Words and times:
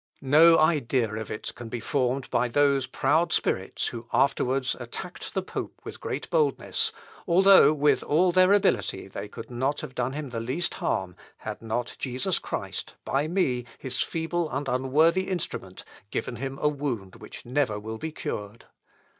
No 0.23 0.57
idea 0.57 1.13
of 1.13 1.29
it 1.29 1.53
can 1.53 1.69
be 1.69 1.79
formed 1.79 2.27
by 2.31 2.47
those 2.47 2.87
proud 2.87 3.31
spirits 3.31 3.85
who 3.89 4.07
afterwards 4.11 4.75
attacked 4.79 5.35
the 5.35 5.43
pope 5.43 5.79
with 5.83 5.99
great 6.01 6.27
boldness, 6.31 6.91
although 7.27 7.71
with 7.71 8.01
all 8.01 8.31
their 8.31 8.51
ability 8.51 9.07
they 9.07 9.27
could 9.27 9.51
not 9.51 9.81
have 9.81 9.93
done 9.93 10.13
him 10.13 10.31
the 10.31 10.39
least 10.39 10.73
harm, 10.73 11.15
had 11.37 11.61
not 11.61 11.97
Jesus 11.99 12.39
Christ, 12.39 12.95
by 13.05 13.27
me 13.27 13.63
his 13.77 13.99
feeble 14.01 14.49
and 14.49 14.67
unworthy 14.67 15.27
instrument, 15.29 15.83
given 16.09 16.37
him 16.37 16.57
a 16.59 16.67
wound 16.67 17.17
which 17.17 17.45
never 17.45 17.79
will 17.79 17.99
be 17.99 18.11
cured. 18.11 18.65